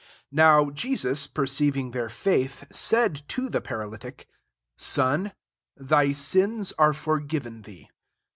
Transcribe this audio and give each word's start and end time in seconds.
5 0.35 0.35
bi^ow 0.39 0.73
Jesus 0.73 1.27
perceiving 1.27 1.91
their 1.91 2.09
faith, 2.09 2.63
said 2.71 3.21
to 3.27 3.49
the 3.49 3.61
paralytic, 3.61 4.27
"Son, 4.75 5.31
thy 5.77 6.11
sins 6.11 6.73
are 6.79 6.91
forgiven 6.93 7.61
thee." 7.61 7.87